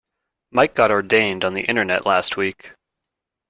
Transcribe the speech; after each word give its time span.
Mike 0.49 0.73
got 0.73 0.89
ordained 0.89 1.45
on 1.45 1.53
the 1.53 1.61
internet 1.65 2.07
last 2.07 2.35
week. 2.35 2.73